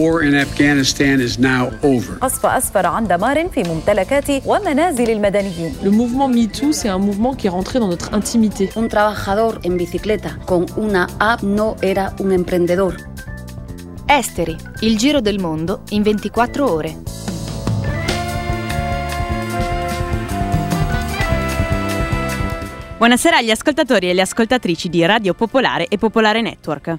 [0.00, 2.18] war in Afghanistan is now over.
[2.20, 5.74] قصف أسفر عن دمار في ممتلكات ومنازل المدنيين.
[5.82, 8.70] Le mouvement MeToo, c'est un mouvement qui est rentré dans notre intimité.
[8.76, 12.94] Un trabajador en bicicleta con una app no era un emprendedor.
[14.06, 16.96] Esteri, il giro del mondo in 24 ore.
[22.98, 26.98] Buonasera agli ascoltatori e alle ascoltatrici di Radio Popolare e Popolare Network.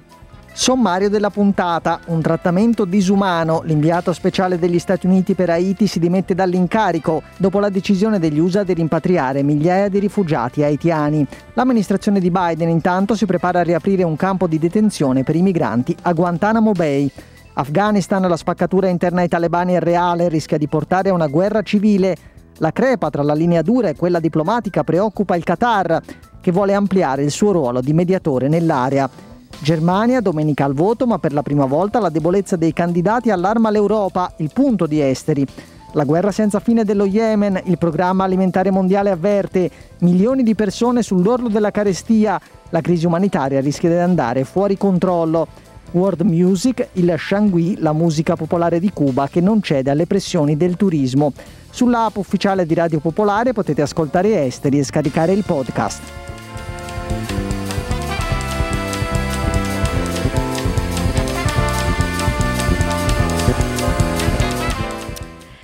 [0.55, 3.63] Sommario della puntata, un trattamento disumano.
[3.65, 8.61] L'inviato speciale degli Stati Uniti per Haiti si dimette dall'incarico dopo la decisione degli USA
[8.61, 11.25] di rimpatriare migliaia di rifugiati haitiani.
[11.55, 15.97] L'amministrazione di Biden intanto si prepara a riaprire un campo di detenzione per i migranti
[16.03, 17.09] a Guantanamo Bay.
[17.53, 22.15] Afghanistan, la spaccatura interna ai talebani è reale, rischia di portare a una guerra civile.
[22.57, 25.99] La crepa tra la linea dura e quella diplomatica preoccupa il Qatar,
[26.39, 29.31] che vuole ampliare il suo ruolo di mediatore nell'area.
[29.59, 34.33] Germania, domenica al voto, ma per la prima volta la debolezza dei candidati allarma l'Europa,
[34.37, 35.45] il punto di esteri.
[35.93, 39.69] La guerra senza fine dello Yemen, il programma alimentare mondiale avverte,
[39.99, 45.47] milioni di persone sull'orlo della carestia, la crisi umanitaria rischia di andare fuori controllo.
[45.91, 50.75] World Music, il Shangui, la musica popolare di Cuba che non cede alle pressioni del
[50.75, 51.31] turismo.
[51.69, 56.01] Sull'app ufficiale di Radio Popolare potete ascoltare Esteri e scaricare il podcast.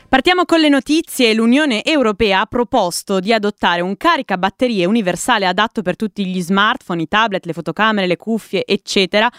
[0.09, 1.35] Partiamo con le notizie.
[1.35, 7.07] L'Unione Europea ha proposto di adottare un caricabatterie universale adatto per tutti gli smartphone, i
[7.07, 9.29] tablet, le fotocamere, le cuffie, eccetera,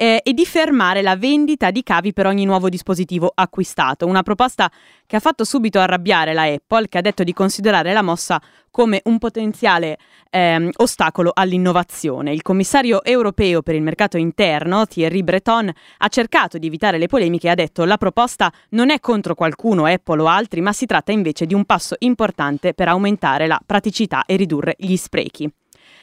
[0.00, 4.06] eh, e di fermare la vendita di cavi per ogni nuovo dispositivo acquistato.
[4.06, 4.72] Una proposta
[5.04, 8.40] che ha fatto subito arrabbiare la Apple, che ha detto di considerare la mossa
[8.70, 9.98] come un potenziale
[10.30, 12.32] ehm, ostacolo all'innovazione.
[12.32, 17.48] Il commissario europeo per il mercato interno, Thierry Breton, ha cercato di evitare le polemiche
[17.48, 21.12] e ha detto la proposta non è contro qualcuno, Apple o altri, ma si tratta
[21.12, 25.52] invece di un passo importante per aumentare la praticità e ridurre gli sprechi.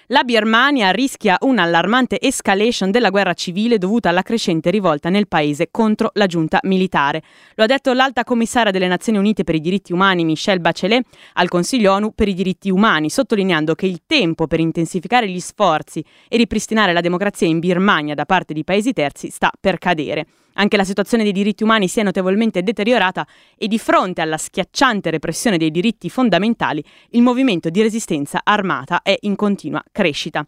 [0.10, 6.12] La Birmania rischia un'allarmante escalation della guerra civile dovuta alla crescente rivolta nel paese contro
[6.14, 7.22] la giunta militare.
[7.56, 11.50] Lo ha detto l'alta commissaria delle Nazioni Unite per i diritti umani Michelle Bachelet al
[11.50, 16.38] Consiglio ONU per i diritti umani, sottolineando che il tempo per intensificare gli sforzi e
[16.38, 20.26] ripristinare la democrazia in Birmania da parte di paesi terzi sta per cadere.
[20.60, 25.12] Anche la situazione dei diritti umani si è notevolmente deteriorata e di fronte alla schiacciante
[25.12, 30.46] repressione dei diritti fondamentali, il movimento di resistenza armata è in continua crescita.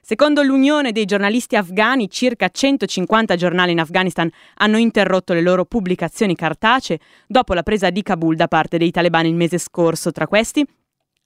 [0.00, 6.36] Secondo l'Unione dei giornalisti afghani, circa 150 giornali in Afghanistan hanno interrotto le loro pubblicazioni
[6.36, 10.12] cartacee dopo la presa di Kabul da parte dei talebani il mese scorso.
[10.12, 10.64] Tra questi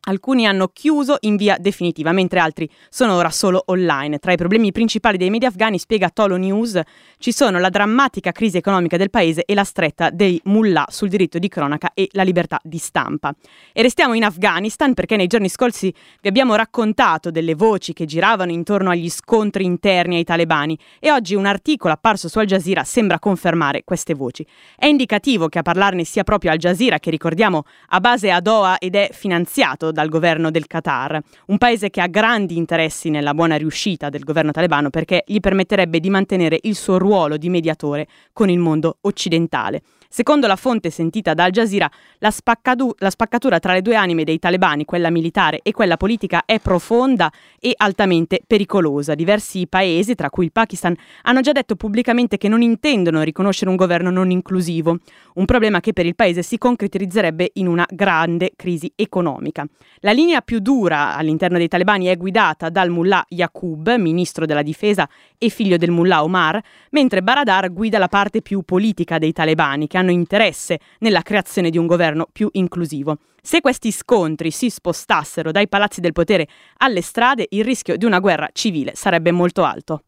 [0.05, 4.19] Alcuni hanno chiuso in via definitiva, mentre altri sono ora solo online.
[4.19, 6.81] Tra i problemi principali dei media afghani, spiega Tolo News,
[7.19, 11.39] ci sono la drammatica crisi economica del paese e la stretta dei mullah sul diritto
[11.39, 13.33] di cronaca e la libertà di stampa.
[13.73, 18.51] E restiamo in Afghanistan perché nei giorni scorsi vi abbiamo raccontato delle voci che giravano
[18.51, 23.21] intorno agli scontri interni ai talebani e oggi un articolo apparso su Al Jazeera sembra
[23.21, 24.45] confermare queste voci.
[24.75, 28.79] È indicativo che a parlarne sia proprio Al Jazeera, che ricordiamo ha base a Doha
[28.79, 33.57] ed è finanziato dal governo del Qatar, un paese che ha grandi interessi nella buona
[33.57, 38.51] riuscita del governo talebano perché gli permetterebbe di mantenere il suo ruolo di mediatore con
[38.51, 39.83] il mondo occidentale.
[40.15, 44.25] Secondo la fonte sentita da Al Jazeera, la, spaccadu- la, spaccatura tra le due anime
[44.25, 49.15] dei talebani, quella militare e quella politica, è profonda e altamente pericolosa.
[49.15, 53.77] Diversi paesi, tra cui il Pakistan, hanno già detto pubblicamente che non intendono riconoscere un
[53.77, 54.99] governo non inclusivo,
[55.37, 59.65] un problema che per il paese si concretizzerebbe in una grande crisi economica.
[60.01, 65.09] La linea più dura all'interno dei talebani è guidata dal mullah Yaqub, ministro della difesa
[65.39, 70.01] e figlio del mullah Omar, mentre Baradar guida la parte più politica dei talebani, che
[70.02, 73.19] hanno interesse nella creazione di un governo più inclusivo.
[73.41, 76.49] Se questi scontri si spostassero dai palazzi del potere
[76.79, 80.03] alle strade, il rischio di una guerra civile sarebbe molto alto.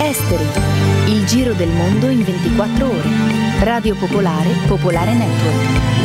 [0.00, 0.44] Esteri,
[1.12, 3.08] il giro del mondo in 24 ore.
[3.60, 6.03] Radio Popolare, Popolare Network.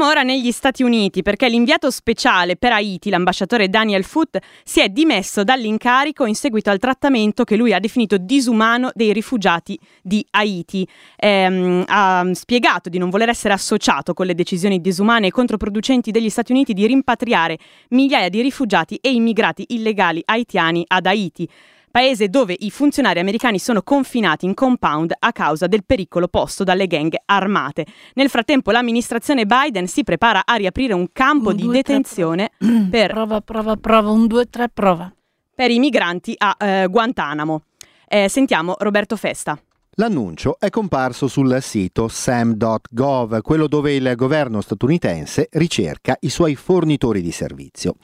[0.00, 4.88] Andiamo ora negli Stati Uniti perché l'inviato speciale per Haiti, l'ambasciatore Daniel Foote, si è
[4.88, 10.88] dimesso dall'incarico in seguito al trattamento che lui ha definito disumano dei rifugiati di Haiti.
[11.16, 16.30] Ehm, ha spiegato di non voler essere associato con le decisioni disumane e controproducenti degli
[16.30, 17.58] Stati Uniti di rimpatriare
[17.90, 21.46] migliaia di rifugiati e immigrati illegali haitiani ad Haiti
[21.90, 26.86] paese dove i funzionari americani sono confinati in compound a causa del pericolo posto dalle
[26.86, 27.86] gang armate.
[28.14, 32.50] Nel frattempo l'amministrazione Biden si prepara a riaprire un campo Un, di due, tre, detenzione
[32.90, 35.12] per, Prova, prova, prova, un, due, tre, prova.
[35.54, 37.62] per i migranti a eh, Guantanamo.
[38.06, 39.58] Eh, sentiamo Roberto Festa.
[39.94, 47.20] L'annuncio è comparso sul sito sam.gov, quello dove il governo statunitense ricerca i suoi fornitori
[47.20, 47.96] di servizio.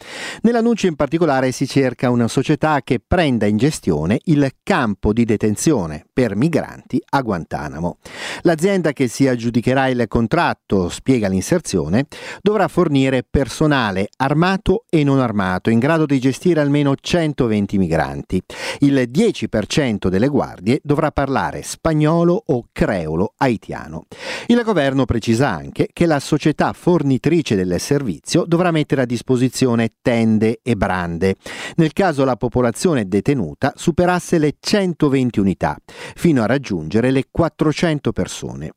[0.43, 6.05] Nell'annuncio in particolare si cerca una società che prenda in gestione il campo di detenzione
[6.13, 7.99] per migranti a Guantanamo.
[8.43, 12.09] L'azienda che si aggiudicherà il contratto, spiega l'inserzione,
[12.43, 18.43] dovrà fornire personale armato e non armato in grado di gestire almeno 120 migranti.
[18.81, 24.07] Il 10% delle guardie dovrà parlare spagnolo o creolo haitiano.
[24.47, 30.61] Il governo precisa anche che la società fornitrice del servizio dovrà mettere a disposizione tende
[30.63, 31.37] e brande,
[31.77, 35.77] nel caso la popolazione detenuta superasse le 120 unità,
[36.15, 38.73] fino a raggiungere le 400 persone.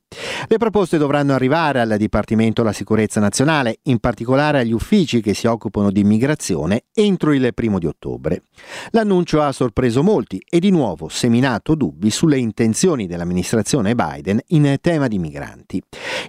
[0.47, 5.45] Le proposte dovranno arrivare al Dipartimento della Sicurezza Nazionale, in particolare agli uffici che si
[5.45, 8.41] occupano di immigrazione, entro il primo di ottobre.
[8.89, 15.07] L'annuncio ha sorpreso molti e di nuovo seminato dubbi sulle intenzioni dell'amministrazione Biden in tema
[15.07, 15.79] di migranti.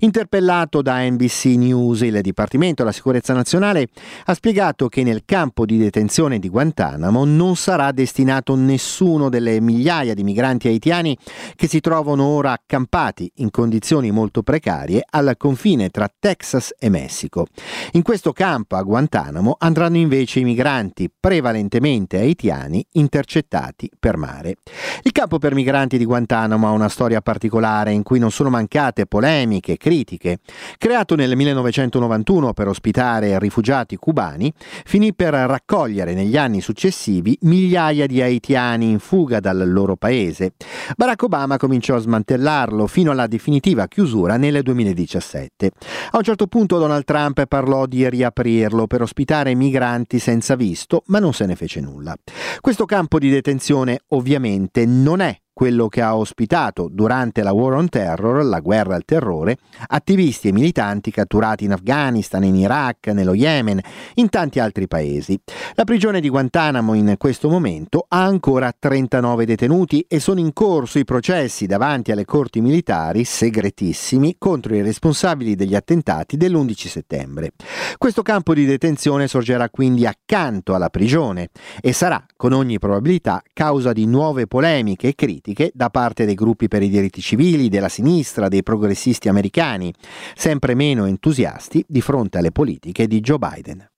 [0.00, 3.88] Interpellato da NBC News, il Dipartimento della Sicurezza Nazionale
[4.26, 10.12] ha spiegato che nel campo di detenzione di Guantanamo non sarà destinato nessuno delle migliaia
[10.12, 11.16] di migranti haitiani
[11.56, 13.68] che si trovano ora accampati in condizioni
[14.10, 17.46] molto precarie al confine tra Texas e Messico.
[17.92, 24.56] In questo campo a Guantanamo andranno invece i migranti prevalentemente haitiani intercettati per mare.
[25.02, 29.06] Il campo per migranti di Guantanamo ha una storia particolare in cui non sono mancate
[29.06, 30.38] polemiche, critiche.
[30.78, 34.52] Creato nel 1991 per ospitare rifugiati cubani,
[34.84, 40.52] finì per raccogliere negli anni successivi migliaia di haitiani in fuga dal loro paese.
[40.96, 43.26] Barack Obama cominciò a smantellarlo fino alla
[43.60, 45.70] definitiva chiusura nel 2017.
[46.12, 51.18] A un certo punto Donald Trump parlò di riaprirlo per ospitare migranti senza visto, ma
[51.18, 52.16] non se ne fece nulla.
[52.60, 57.90] Questo campo di detenzione ovviamente non è quello che ha ospitato durante la War on
[57.90, 59.58] Terror, la guerra al terrore,
[59.88, 63.78] attivisti e militanti catturati in Afghanistan, in Iraq, nello Yemen,
[64.14, 65.38] in tanti altri paesi.
[65.74, 70.98] La prigione di Guantanamo in questo momento ha ancora 39 detenuti e sono in corso
[70.98, 77.50] i processi davanti alle corti militari segretissimi contro i responsabili degli attentati dell'11 settembre.
[77.98, 81.50] Questo campo di detenzione sorgerà quindi accanto alla prigione
[81.82, 86.68] e sarà con ogni probabilità causa di nuove polemiche e critiche da parte dei gruppi
[86.68, 89.92] per i diritti civili, della sinistra, dei progressisti americani,
[90.34, 93.88] sempre meno entusiasti di fronte alle politiche di Joe Biden.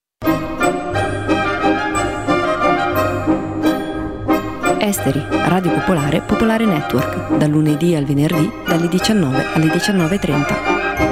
[4.79, 11.12] Esteri, Radio Popolare, Popolare Network, dal lunedì al venerdì dalle 19 alle 19.30.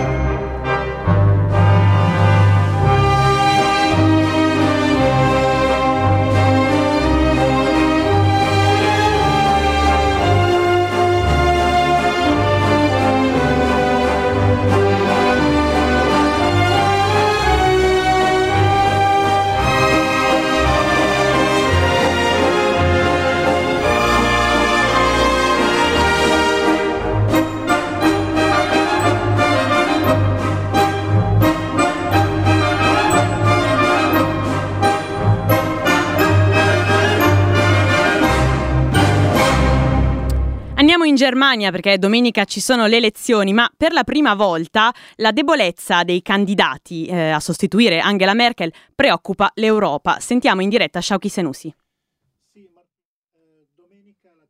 [41.20, 46.22] Germania perché domenica ci sono le elezioni, ma per la prima volta la debolezza dei
[46.22, 50.18] candidati eh, a sostituire Angela Merkel preoccupa l'Europa.
[50.18, 51.74] Sentiamo in diretta Shauki Senussi.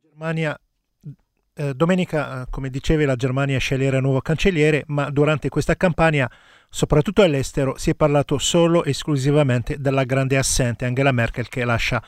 [0.01, 0.57] Germania,
[1.55, 6.31] eh, domenica, eh, come dicevi, la Germania sceglierà nuovo cancelliere, ma durante questa campagna,
[6.69, 12.01] soprattutto all'estero, si è parlato solo e esclusivamente della grande assente Angela Merkel che lascia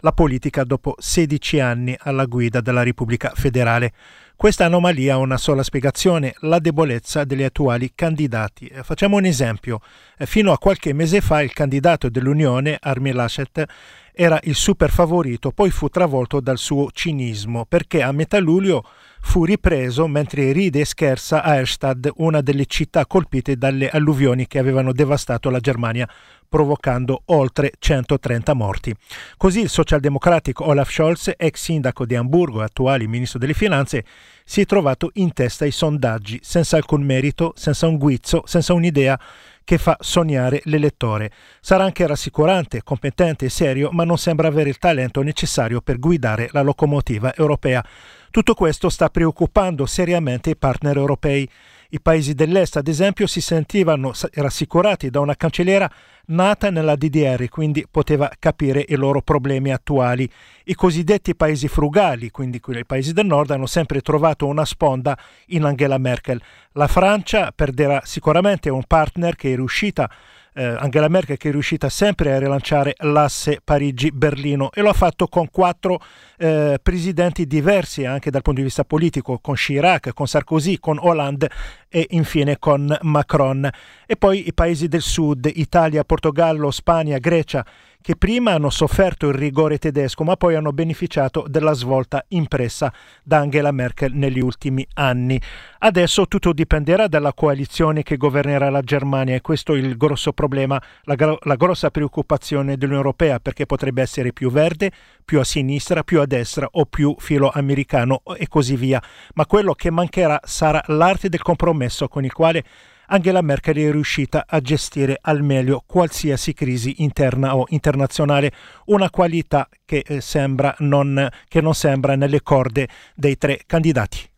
[0.00, 3.92] la politica dopo 16 anni alla guida della Repubblica federale.
[4.36, 8.66] Questa anomalia ha una sola spiegazione, la debolezza degli attuali candidati.
[8.66, 9.80] Eh, Facciamo un esempio.
[10.18, 13.64] Eh, Fino a qualche mese fa il candidato dell'Unione, Armin Laschet,
[14.12, 18.82] era il super favorito, poi fu travolto dal suo cinismo, perché a metà luglio
[19.20, 24.58] fu ripreso mentre ride e scherza a Erstad, una delle città colpite dalle alluvioni che
[24.58, 26.08] avevano devastato la Germania,
[26.48, 28.94] provocando oltre 130 morti.
[29.36, 34.04] Così il socialdemocratico Olaf Scholz, ex sindaco di Amburgo e attuale ministro delle finanze,
[34.44, 39.18] si è trovato in testa ai sondaggi, senza alcun merito, senza un guizzo, senza un'idea
[39.66, 41.32] che fa sognare l'elettore.
[41.60, 46.48] Sarà anche rassicurante, competente e serio, ma non sembra avere il talento necessario per guidare
[46.52, 47.84] la locomotiva europea.
[48.30, 51.50] Tutto questo sta preoccupando seriamente i partner europei.
[51.90, 55.90] I paesi dell'Est, ad esempio, si sentivano rassicurati da una cancelliera
[56.26, 60.28] nata nella DDR, quindi poteva capire i loro problemi attuali.
[60.64, 65.16] I cosiddetti paesi frugali, quindi i paesi del nord, hanno sempre trovato una sponda
[65.46, 66.40] in Angela Merkel.
[66.72, 70.10] La Francia perderà sicuramente un partner che è riuscita
[70.56, 75.28] eh, Angela Merkel che è riuscita sempre a rilanciare l'asse Parigi-Berlino e lo ha fatto
[75.28, 76.00] con quattro
[76.38, 81.50] eh, presidenti diversi anche dal punto di vista politico, con Chirac, con Sarkozy, con Hollande
[81.88, 83.68] e infine con Macron.
[84.06, 87.64] E poi i paesi del sud, Italia, Portogallo, Spagna, Grecia,
[88.06, 92.92] che prima hanno sofferto il rigore tedesco, ma poi hanno beneficiato della svolta impressa
[93.24, 95.40] da Angela Merkel negli ultimi anni.
[95.80, 100.80] Adesso tutto dipenderà dalla coalizione che governerà la Germania e questo è il grosso problema,
[101.02, 104.92] la, la grossa preoccupazione dell'Unione Europea, perché potrebbe essere più verde,
[105.24, 109.02] più a sinistra, più a destra o più filo americano e così via.
[109.34, 112.64] Ma quello che mancherà sarà l'arte del compromesso con il quale
[113.08, 118.52] Angela Merkel è riuscita a gestire al meglio qualsiasi crisi interna o internazionale,
[118.86, 124.28] una qualità che, eh, sembra non, che non sembra nelle corde dei tre candidati.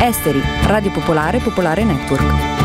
[0.00, 2.61] Esteri, Radio Popolare, Popolare Network.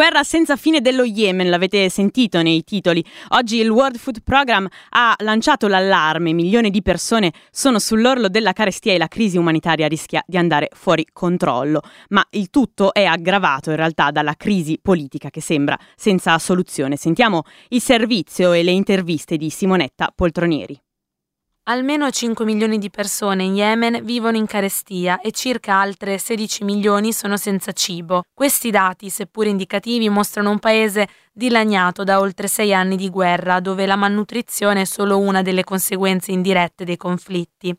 [0.00, 3.04] Guerra senza fine dello Yemen, l'avete sentito nei titoli.
[3.32, 8.94] Oggi il World Food Program ha lanciato l'allarme, milioni di persone sono sull'orlo della carestia
[8.94, 11.82] e la crisi umanitaria rischia di andare fuori controllo.
[12.08, 16.96] Ma il tutto è aggravato in realtà dalla crisi politica che sembra senza soluzione.
[16.96, 20.80] Sentiamo il servizio e le interviste di Simonetta Poltronieri.
[21.70, 27.12] Almeno 5 milioni di persone in Yemen vivono in carestia e circa altre 16 milioni
[27.12, 28.24] sono senza cibo.
[28.34, 33.86] Questi dati, seppur indicativi, mostrano un paese dilaniato da oltre sei anni di guerra, dove
[33.86, 37.72] la malnutrizione è solo una delle conseguenze indirette dei conflitti.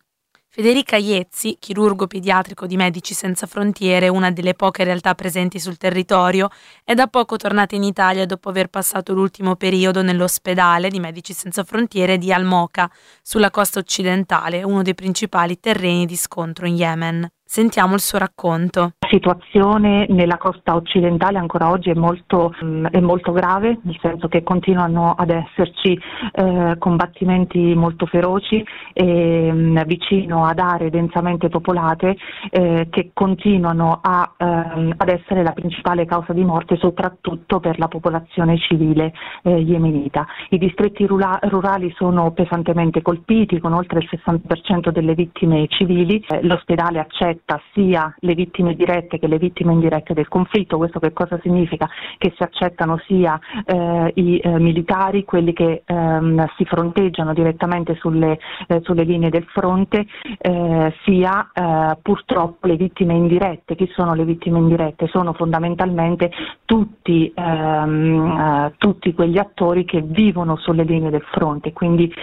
[0.53, 6.49] Federica Iezzi, chirurgo pediatrico di Medici Senza Frontiere, una delle poche realtà presenti sul territorio,
[6.83, 11.63] è da poco tornata in Italia dopo aver passato l'ultimo periodo nell'ospedale di Medici Senza
[11.63, 12.91] Frontiere di Al-Moka,
[13.21, 17.31] sulla costa occidentale, uno dei principali terreni di scontro in Yemen.
[17.45, 18.95] Sentiamo il suo racconto.
[19.11, 24.41] Situazione nella costa occidentale ancora oggi è molto, mm, è molto grave, nel senso che
[24.41, 25.99] continuano ad esserci
[26.31, 32.15] eh, combattimenti molto feroci e, mm, vicino ad aree densamente popolate
[32.51, 37.89] eh, che continuano a, ehm, ad essere la principale causa di morte soprattutto per la
[37.89, 39.11] popolazione civile
[39.43, 40.25] eh, yemenita.
[40.51, 46.39] I distretti rura- rurali sono pesantemente colpiti con oltre il 60% delle vittime civili, eh,
[46.43, 50.77] l'ospedale accetta sia le vittime dirette che le vittime indirette del conflitto.
[50.77, 51.89] Questo che cosa significa?
[52.17, 58.39] Che si accettano sia eh, i eh, militari, quelli che ehm, si fronteggiano direttamente sulle,
[58.67, 60.05] eh, sulle linee del fronte,
[60.37, 63.75] eh, sia eh, purtroppo le vittime indirette.
[63.75, 65.07] Chi sono le vittime indirette?
[65.07, 66.31] Sono fondamentalmente
[66.65, 72.13] tutti, ehm, eh, tutti quegli attori che vivono sulle linee del fronte, quindi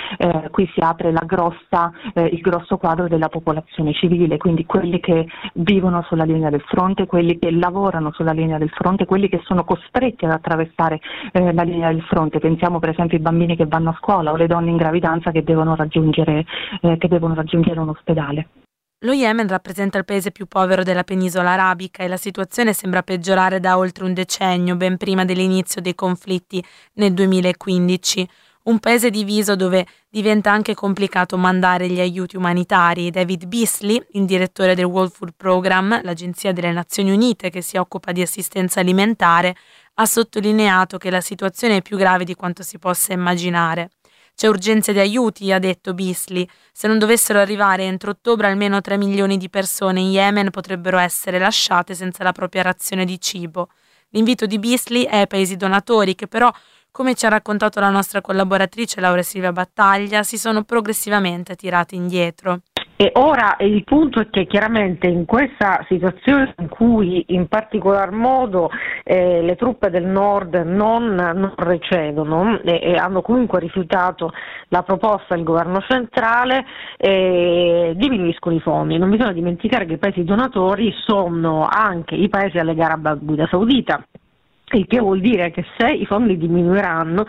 [0.51, 6.25] qui si apre grossa, il grosso quadro della popolazione civile, quindi quelli che vivono sulla
[6.25, 10.33] linea del fronte, quelli che lavorano sulla linea del fronte, quelli che sono costretti ad
[10.33, 11.01] attraversare
[11.33, 12.39] eh, la linea del fronte.
[12.39, 15.43] Pensiamo per esempio ai bambini che vanno a scuola o le donne in gravidanza che
[15.43, 16.45] devono raggiungere,
[16.81, 18.49] eh, che devono raggiungere un ospedale.
[19.03, 23.61] Lo Yemen rappresenta il paese più povero della penisola arabica e la situazione sembra peggiorare
[23.61, 26.61] da oltre un decennio, ben prima dell'inizio dei conflitti
[26.95, 28.29] nel 2015
[28.69, 33.11] un paese diviso dove diventa anche complicato mandare gli aiuti umanitari.
[33.11, 38.13] David Beasley, il direttore del World Food Program, l'agenzia delle Nazioni Unite che si occupa
[38.13, 39.57] di assistenza alimentare,
[39.95, 43.91] ha sottolineato che la situazione è più grave di quanto si possa immaginare.
[44.35, 46.47] C'è urgenza di aiuti, ha detto Beasley.
[46.71, 51.39] Se non dovessero arrivare entro ottobre almeno 3 milioni di persone in Yemen potrebbero essere
[51.39, 53.71] lasciate senza la propria razione di cibo.
[54.11, 56.51] L'invito di Beasley è ai paesi donatori che però,
[56.90, 62.61] come ci ha raccontato la nostra collaboratrice Laura Silvia Battaglia, si sono progressivamente tirati indietro.
[63.00, 68.71] E ora il punto è che chiaramente in questa situazione in cui in particolar modo
[69.04, 74.33] eh, le truppe del nord non, non recedono e, e, hanno comunque rifiutato
[74.71, 76.64] la proposta del governo centrale,
[76.97, 78.99] eh, diminuiscono i fondi.
[78.99, 83.47] Non bisogna dimenticare che i paesi donatori sono anche i paesi alle gare a Guida
[83.49, 84.04] Saudita
[84.77, 87.27] il che vuol dire che se i fondi diminuiranno,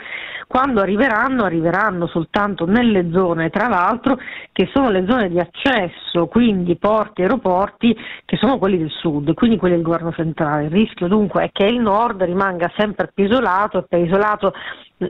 [0.47, 4.17] quando arriveranno, arriveranno soltanto nelle zone, tra l'altro,
[4.51, 9.57] che sono le zone di accesso, quindi porti, aeroporti, che sono quelli del sud, quindi
[9.57, 10.65] quelli del governo centrale.
[10.65, 14.53] Il rischio dunque è che il nord rimanga sempre più isolato e per isolato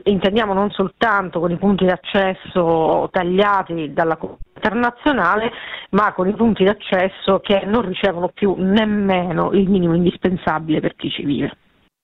[0.04, 5.50] intendiamo non soltanto con i punti d'accesso tagliati dalla comunità internazionale,
[5.90, 11.08] ma con i punti d'accesso che non ricevono più nemmeno il minimo indispensabile per chi
[11.08, 11.56] ci vive.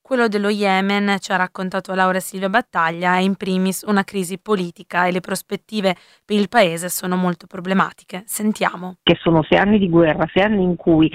[0.06, 5.04] Quello dello Yemen, ci ha raccontato Laura Silvia Battaglia, è in primis una crisi politica
[5.04, 8.22] e le prospettive per il paese sono molto problematiche.
[8.24, 8.98] Sentiamo.
[9.02, 11.10] Che sono sei anni di guerra, sei anni in cui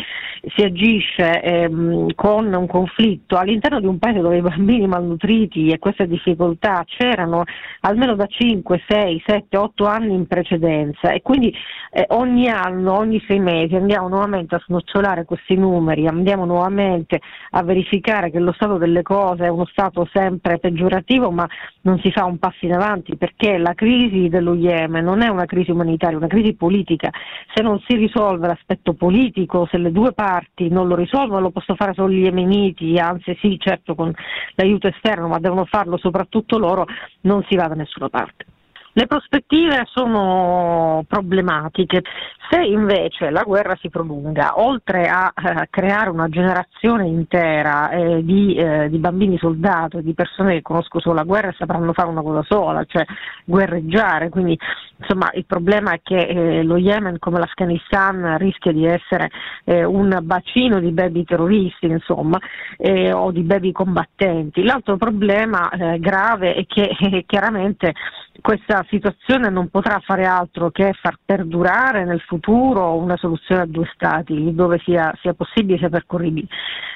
[0.55, 5.79] si agisce ehm, con un conflitto all'interno di un paese dove i bambini malnutriti e
[5.79, 7.43] queste difficoltà c'erano
[7.81, 11.55] almeno da 5, 6, 7, 8 anni in precedenza e quindi
[11.91, 17.21] eh, ogni anno, ogni sei mesi andiamo nuovamente a snocciolare questi numeri, andiamo nuovamente
[17.51, 21.47] a verificare che lo Stato delle cose è uno stato sempre peggiorativo ma
[21.81, 25.45] non si fa un passo in avanti perché la crisi dello Yemen non è una
[25.45, 27.09] crisi umanitaria, è una crisi politica.
[27.53, 31.77] Se non si risolve l'aspetto politico, se le due parti non lo risolvono, lo possono
[31.77, 34.11] fare solo gli yemeniti, anzi sì certo con
[34.55, 36.85] l'aiuto esterno, ma devono farlo soprattutto loro,
[37.21, 38.45] non si va da nessuna parte.
[38.93, 42.01] Le prospettive sono problematiche.
[42.50, 48.53] Se invece la guerra si prolunga, oltre a eh, creare una generazione intera eh, di,
[48.55, 52.22] eh, di, bambini soldato, di persone che conoscono solo la guerra e sapranno fare una
[52.22, 53.05] cosa sola, cioè
[53.46, 54.59] guerreggiare, quindi
[54.98, 59.29] insomma il problema è che eh, lo Yemen come l'Afghanistan rischia di essere
[59.63, 62.37] eh, un bacino di baby terroristi insomma,
[62.75, 64.63] eh, o di baby combattenti.
[64.63, 67.94] L'altro problema grave è che chiaramente
[68.42, 73.89] questa situazione non potrà fare altro che far perdurare nel futuro una soluzione a due
[73.94, 76.48] stati, dove sia, sia possibile sia percorribile.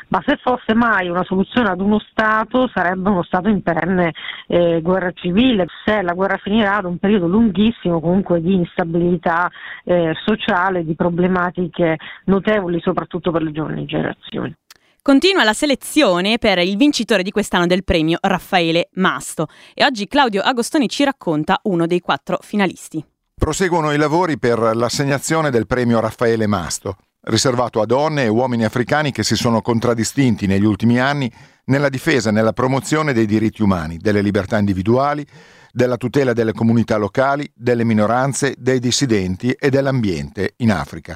[0.10, 4.14] Ma se fosse mai una soluzione ad uno Stato sarebbe uno Stato in perenne
[4.48, 9.50] eh, guerra civile, se la guerra finirà ad un periodo lunghissimo comunque di instabilità
[9.84, 14.56] eh, sociale, di problematiche notevoli soprattutto per le giovani generazioni.
[15.08, 20.42] Continua la selezione per il vincitore di quest'anno del premio Raffaele Masto e oggi Claudio
[20.42, 23.06] Agostoni ci racconta uno dei quattro finalisti.
[23.36, 29.12] Proseguono i lavori per l'assegnazione del premio Raffaele Masto, riservato a donne e uomini africani
[29.12, 31.32] che si sono contraddistinti negli ultimi anni
[31.66, 35.24] nella difesa e nella promozione dei diritti umani, delle libertà individuali,
[35.72, 41.16] della tutela delle comunità locali, delle minoranze, dei dissidenti e dell'ambiente in Africa.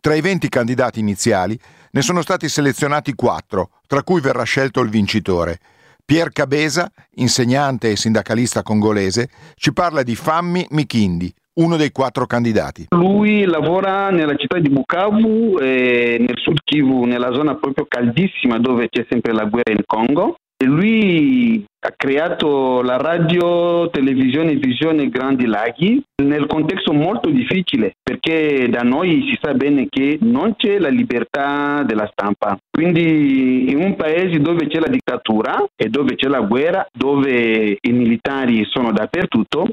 [0.00, 1.56] Tra i 20 candidati iniziali
[1.90, 5.58] ne sono stati selezionati quattro, tra cui verrà scelto il vincitore.
[6.04, 12.86] Pierre Cabeza, insegnante e sindacalista congolese, ci parla di Fammi Mikindi, uno dei quattro candidati.
[12.90, 18.88] Lui lavora nella città di Bukavu, eh, nel sud Kivu, nella zona proprio caldissima dove
[18.88, 20.36] c'è sempre la guerra in Congo.
[20.64, 28.80] Lui ha creato la radio, televisione visione Grandi Laghi nel contesto molto difficile perché da
[28.80, 32.58] noi si sa bene che non c'è la libertà della stampa.
[32.68, 37.92] Quindi in un paese dove c'è la dittatura e dove c'è la guerra, dove i
[37.92, 39.68] militari sono dappertutto,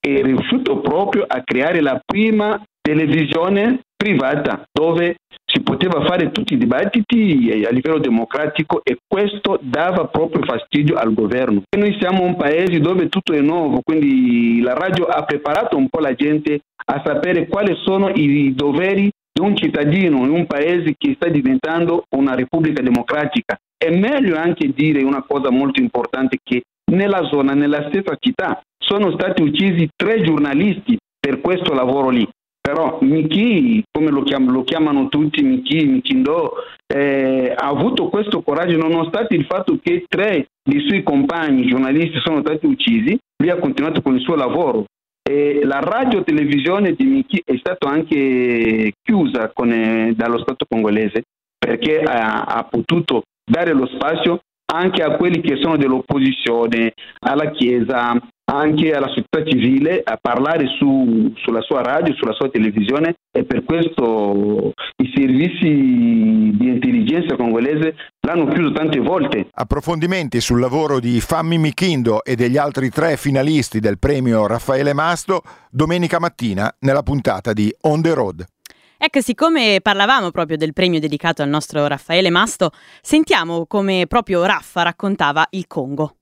[0.00, 6.58] è riuscito proprio a creare la prima televisione privata dove si poteva fare tutti i
[6.58, 11.62] dibattiti a livello democratico e questo dava proprio fastidio al governo.
[11.68, 15.88] E noi siamo un paese dove tutto è nuovo, quindi la radio ha preparato un
[15.88, 20.94] po' la gente a sapere quali sono i doveri di un cittadino in un paese
[20.96, 23.56] che sta diventando una repubblica democratica.
[23.76, 29.10] È meglio anche dire una cosa molto importante che nella zona, nella stessa città, sono
[29.12, 32.26] stati uccisi tre giornalisti per questo lavoro lì.
[32.66, 36.54] Però Miki, come lo, chiam- lo chiamano tutti, Miki, Mikindo,
[36.92, 42.40] eh, ha avuto questo coraggio nonostante il fatto che tre dei suoi compagni giornalisti sono
[42.40, 44.86] stati uccisi, lui ha continuato con il suo lavoro.
[45.22, 51.22] E la radio televisione di Miki è stata anche chiusa con, eh, dallo Stato congolese
[51.56, 54.40] perché ha, ha potuto dare lo spazio
[54.72, 61.32] anche a quelli che sono dell'opposizione, alla Chiesa, anche alla società civile a parlare su,
[61.36, 68.46] sulla sua radio, sulla sua televisione e per questo i servizi di intelligenza congolese l'hanno
[68.46, 69.48] chiuso tante volte.
[69.50, 75.42] Approfondimenti sul lavoro di Fammi Michindo e degli altri tre finalisti del premio Raffaele Masto
[75.70, 78.44] domenica mattina nella puntata di On the Road.
[78.98, 82.70] Ecco, siccome parlavamo proprio del premio dedicato al nostro Raffaele Masto,
[83.02, 86.16] sentiamo come proprio Raffa raccontava il Congo.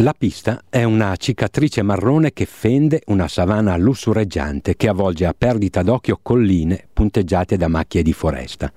[0.00, 5.82] La pista è una cicatrice marrone che fende una savana lussureggiante che avvolge a perdita
[5.82, 8.72] d'occhio colline punteggiate da macchie di foresta.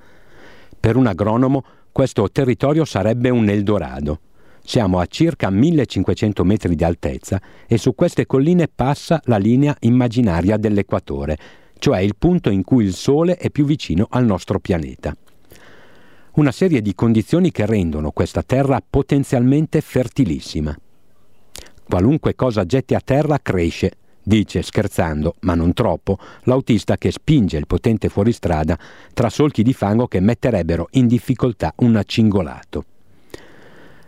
[0.79, 4.19] Per un agronomo questo territorio sarebbe un Eldorado.
[4.63, 10.57] Siamo a circa 1500 metri di altezza e su queste colline passa la linea immaginaria
[10.57, 11.37] dell'equatore,
[11.77, 15.15] cioè il punto in cui il Sole è più vicino al nostro pianeta.
[16.37, 20.75] Una serie di condizioni che rendono questa terra potenzialmente fertilissima.
[21.91, 23.91] Qualunque cosa getti a terra cresce,
[24.23, 28.79] dice scherzando, ma non troppo, l'autista che spinge il potente fuoristrada
[29.13, 32.85] tra solchi di fango che metterebbero in difficoltà un cingolato.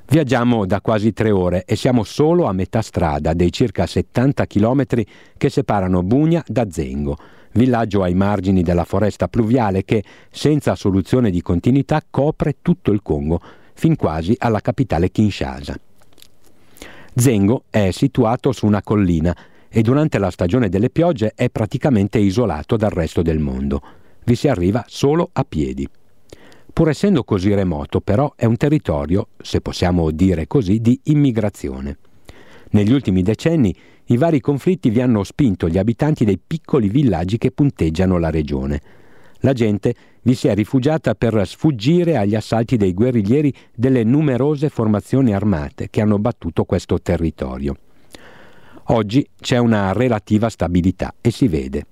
[0.08, 5.06] Viaggiamo da quasi tre ore e siamo solo a metà strada dei circa 70 chilometri
[5.36, 7.18] che separano Bugna da Zengo,
[7.52, 13.42] villaggio ai margini della foresta pluviale che, senza soluzione di continuità, copre tutto il Congo,
[13.74, 15.78] fin quasi alla capitale Kinshasa.
[17.16, 19.36] Zengo è situato su una collina
[19.70, 23.82] e durante la stagione delle piogge è praticamente isolato dal resto del mondo.
[24.24, 25.88] Vi si arriva solo a piedi.
[26.74, 31.98] Pur essendo così remoto, però, è un territorio, se possiamo dire così, di immigrazione.
[32.72, 37.52] Negli ultimi decenni i vari conflitti vi hanno spinto gli abitanti dei piccoli villaggi che
[37.52, 38.82] punteggiano la regione.
[39.46, 45.34] La gente vi si è rifugiata per sfuggire agli assalti dei guerriglieri delle numerose formazioni
[45.34, 47.76] armate che hanno battuto questo territorio.
[48.88, 51.86] Oggi c'è una relativa stabilità e si vede.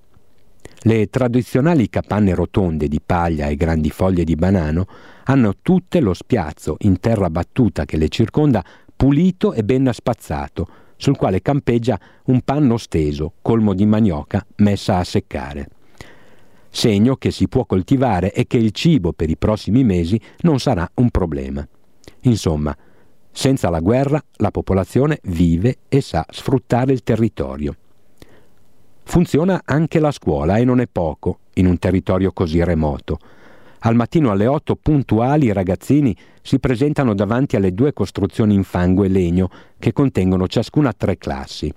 [0.84, 4.86] Le tradizionali capanne rotonde di paglia e grandi foglie di banano
[5.26, 8.64] hanno tutte lo spiazzo in terra battuta che le circonda
[8.96, 15.04] pulito e ben spazzato, sul quale campeggia un panno steso, colmo di manioca, messa a
[15.04, 15.68] seccare
[16.72, 20.90] segno che si può coltivare e che il cibo per i prossimi mesi non sarà
[20.96, 21.68] un problema.
[22.22, 22.76] Insomma,
[23.30, 27.76] senza la guerra la popolazione vive e sa sfruttare il territorio.
[29.04, 33.20] Funziona anche la scuola e non è poco in un territorio così remoto.
[33.80, 39.04] Al mattino alle 8 puntuali i ragazzini si presentano davanti alle due costruzioni in fango
[39.04, 41.74] e legno che contengono ciascuna tre classi.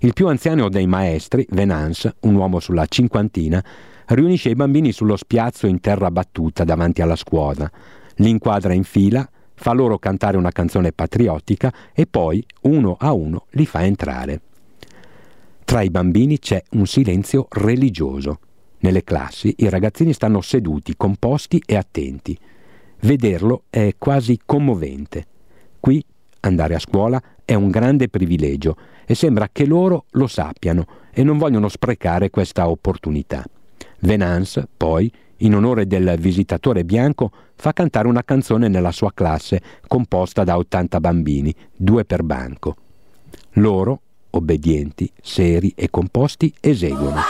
[0.00, 3.64] Il più anziano dei maestri, Venance, un uomo sulla cinquantina,
[4.06, 7.70] riunisce i bambini sullo spiazzo in terra battuta davanti alla scuola,
[8.16, 13.46] li inquadra in fila, fa loro cantare una canzone patriottica e poi, uno a uno,
[13.50, 14.40] li fa entrare.
[15.64, 18.38] Tra i bambini c'è un silenzio religioso.
[18.78, 22.38] Nelle classi i ragazzini stanno seduti, composti e attenti.
[23.00, 25.26] Vederlo è quasi commovente.
[25.80, 26.04] Qui
[26.40, 31.38] andare a scuola è un grande privilegio e sembra che loro lo sappiano e non
[31.38, 33.44] vogliono sprecare questa opportunità.
[34.06, 40.44] Venance, poi, in onore del visitatore bianco, fa cantare una canzone nella sua classe, composta
[40.44, 42.76] da 80 bambini, due per banco.
[43.54, 47.20] Loro, obbedienti, seri e composti, eseguono.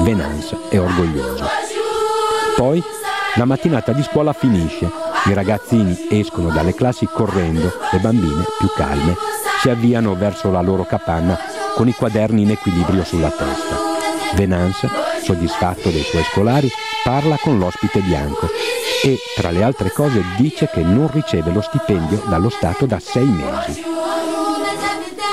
[0.00, 1.44] Venance è orgoglioso.
[2.56, 2.82] Poi
[3.34, 4.88] la mattinata di scuola finisce,
[5.26, 9.14] i ragazzini escono dalle classi correndo, le bambine, più calme,
[9.60, 11.36] si avviano verso la loro capanna
[11.74, 13.76] con i quaderni in equilibrio sulla testa.
[14.34, 14.88] Venance,
[15.28, 16.70] soddisfatto dei suoi scolari,
[17.04, 18.48] parla con l'ospite bianco
[19.04, 23.26] e, tra le altre cose, dice che non riceve lo stipendio dallo Stato da sei
[23.26, 23.82] mesi.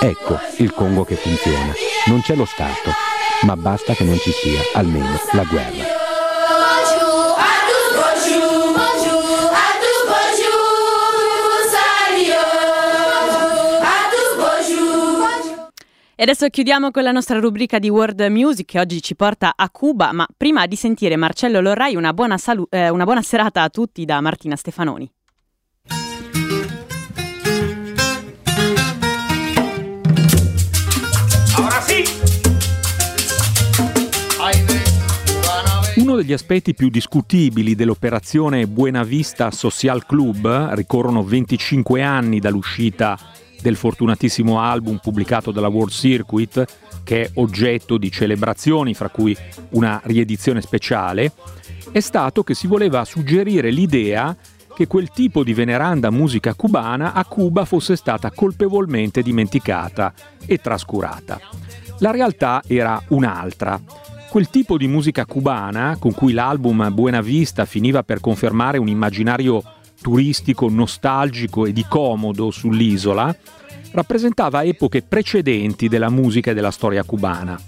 [0.01, 1.73] Ecco il Congo che funziona.
[2.07, 2.91] Non c'è lo Stato,
[3.43, 6.04] ma basta che non ci sia almeno la guerra.
[16.25, 20.11] Adesso chiudiamo con la nostra rubrica di World Music che oggi ci porta a Cuba,
[20.11, 24.05] ma prima di sentire Marcello Lorrai una buona, salu- eh, una buona serata a tutti
[24.05, 25.11] da Martina Stefanoni.
[35.97, 43.15] Uno degli aspetti più discutibili dell'operazione Buena Vista Social Club, ricorrono 25 anni dall'uscita
[43.61, 46.65] del fortunatissimo album pubblicato dalla World Circuit,
[47.03, 49.35] che è oggetto di celebrazioni, fra cui
[49.71, 51.31] una riedizione speciale,
[51.91, 54.35] è stato che si voleva suggerire l'idea
[54.75, 60.13] che quel tipo di veneranda musica cubana a Cuba fosse stata colpevolmente dimenticata
[60.45, 61.39] e trascurata.
[61.99, 63.79] La realtà era un'altra.
[64.29, 69.63] Quel tipo di musica cubana, con cui l'album Buena Vista finiva per confermare un immaginario
[70.05, 73.35] turistico nostalgico e di comodo sull'isola,
[73.93, 77.59] rappresentava epoche precedenti della musica e della storia cubana.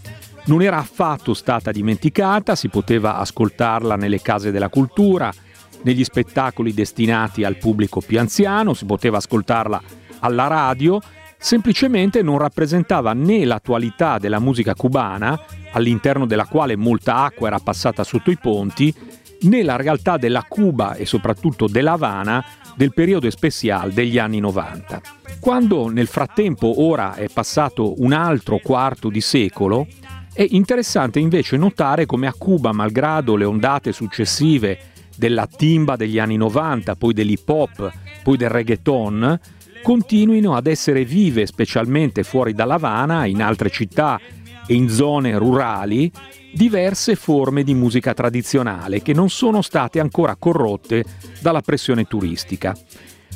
[0.46, 5.34] Non era affatto stata dimenticata, si poteva ascoltarla nelle case della cultura,
[5.82, 9.82] negli spettacoli destinati al pubblico più anziano, si poteva ascoltarla
[10.20, 11.02] alla radio,
[11.40, 18.04] semplicemente non rappresentava né l'attualità della musica cubana, all'interno della quale molta acqua era passata
[18.04, 18.94] sotto i ponti,
[19.42, 22.44] né la realtà della Cuba e soprattutto della Havana
[22.76, 25.02] del periodo speciale degli anni 90.
[25.40, 29.88] Quando nel frattempo ora è passato un altro quarto di secolo,
[30.34, 34.78] è interessante invece notare come a Cuba, malgrado le ondate successive
[35.16, 39.40] della timba degli anni 90, poi dell'hip hop, poi del reggaeton,
[39.82, 44.20] continuino ad essere vive specialmente fuori dalla Havana, in altre città
[44.68, 46.12] e in zone rurali,
[46.54, 51.04] diverse forme di musica tradizionale che non sono state ancora corrotte
[51.40, 52.78] dalla pressione turistica.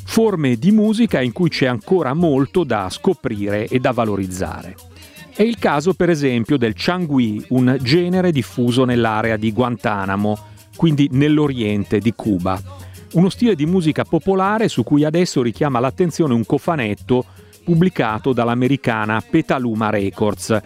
[0.04, 4.76] Forme di musica in cui c'è ancora molto da scoprire e da valorizzare.
[5.34, 10.38] È il caso per esempio del Changui, un genere diffuso nell'area di Guantanamo,
[10.76, 12.60] quindi nell'oriente di Cuba.
[13.12, 17.24] Uno stile di musica popolare su cui adesso richiama l'attenzione un cofanetto
[17.64, 20.60] pubblicato dall'americana Petaluma Records,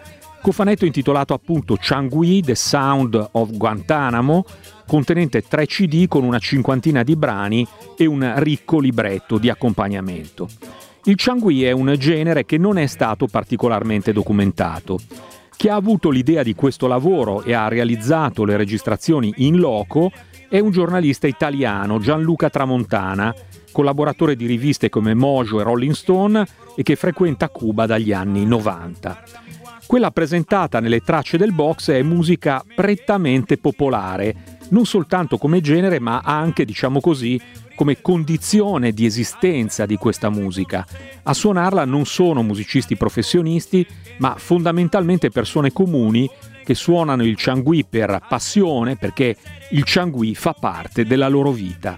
[0.47, 4.45] cofanetto intitolato appunto Changui, The Sound of Guantanamo,
[4.87, 10.47] contenente tre CD con una cinquantina di brani e un ricco libretto di accompagnamento.
[11.03, 14.99] Il Changui è un genere che non è stato particolarmente documentato.
[15.53, 20.13] Chi ha avuto l'idea di questo lavoro e ha realizzato le registrazioni in loco
[20.47, 23.35] è un giornalista italiano, Gianluca Tramontana,
[23.73, 29.46] collaboratore di riviste come Mojo e Rolling Stone e che frequenta Cuba dagli anni 90.
[29.87, 36.19] Quella presentata nelle tracce del box è musica prettamente popolare, non soltanto come genere ma
[36.25, 37.39] anche, diciamo così,
[37.73, 40.85] come condizione di esistenza di questa musica.
[41.23, 46.29] A suonarla non sono musicisti professionisti, ma fondamentalmente persone comuni
[46.65, 49.37] che suonano il Changui per passione, perché
[49.71, 51.97] il Changui fa parte della loro vita.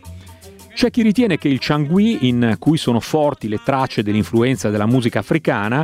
[0.76, 5.20] C'è chi ritiene che il Changui, in cui sono forti le tracce dell'influenza della musica
[5.20, 5.84] africana,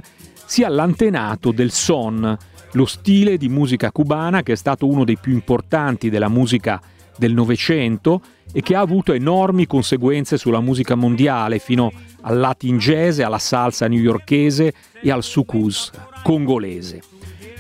[0.56, 2.38] sia l'antenato del son,
[2.72, 6.82] lo stile di musica cubana che è stato uno dei più importanti della musica
[7.18, 8.22] del Novecento
[8.54, 11.92] e che ha avuto enormi conseguenze sulla musica mondiale fino
[12.22, 15.92] al latin jazz, alla salsa newyorkese e al sucus
[16.24, 17.02] congolese.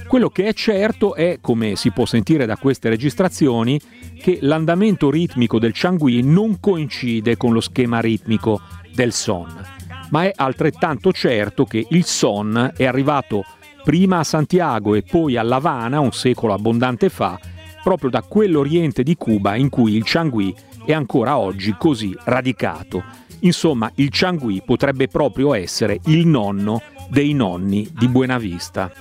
[0.08, 3.78] Quello che è certo è, come si può sentire da queste registrazioni,
[4.22, 8.62] che l'andamento ritmico del Changui non coincide con lo schema ritmico
[8.94, 9.74] del son
[10.16, 13.44] ma è altrettanto certo che il son è arrivato
[13.84, 17.38] prima a Santiago e poi a La Habana un secolo abbondante fa,
[17.84, 23.04] proprio da quell'oriente di Cuba in cui il Changui è ancora oggi così radicato.
[23.40, 28.94] Insomma, il Changui potrebbe proprio essere il nonno dei nonni di Buenavista.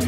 [0.00, 0.07] Y